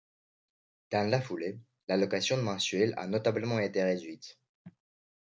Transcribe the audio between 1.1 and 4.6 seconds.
foulée, l'allocation mensuelle a notablement été réduite.